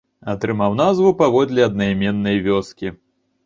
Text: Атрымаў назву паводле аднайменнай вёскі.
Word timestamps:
Атрымаў 0.31 0.77
назву 0.79 1.11
паводле 1.21 1.67
аднайменнай 1.69 2.43
вёскі. 2.51 2.97